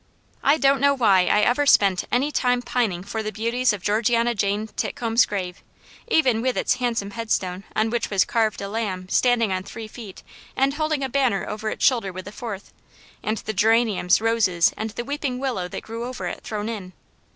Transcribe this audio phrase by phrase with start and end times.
[0.43, 4.33] I don't know why I ever spent any time pining for the beauties of Georgiana
[4.33, 5.61] Jane Titcomb's grave,
[6.07, 10.23] even with its handsome headstone on which was carved a lamb standing on three feet
[10.55, 12.73] and holding a banner over its shoulder with the fourth,
[13.21, 16.93] and the geraniums, roses, and the weeping willow that grew over it, thrown in.